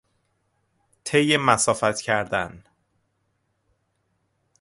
طی 1.05 1.37
مسافت 1.37 2.01
کردن 2.01 2.63